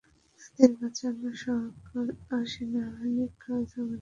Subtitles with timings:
[0.41, 2.05] তাদের বাঁচানো সরকার
[2.31, 3.99] আর সেনাবাহিনীর কাজ, আমাদের না।